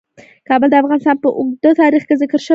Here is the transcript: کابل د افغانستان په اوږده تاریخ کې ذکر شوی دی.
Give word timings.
کابل 0.47 0.67
د 0.71 0.75
افغانستان 0.81 1.15
په 1.23 1.29
اوږده 1.37 1.71
تاریخ 1.81 2.03
کې 2.07 2.15
ذکر 2.21 2.39
شوی 2.39 2.47
دی. 2.47 2.49